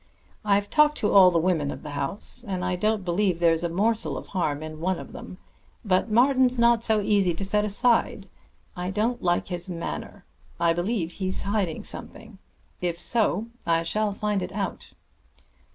[0.43, 3.69] I've talked to all the women of the house, and I don't believe there's a
[3.69, 5.37] morsel of harm in one of them.
[5.85, 8.27] But Martin's not so easy set aside.
[8.75, 10.25] I don't like his manner;
[10.59, 12.39] I believe he's hiding something.
[12.81, 14.91] If so, I shall find it out."